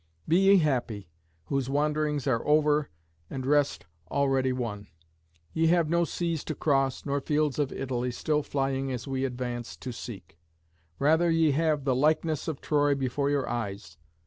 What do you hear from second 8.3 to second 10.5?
flying as we advance, to seek.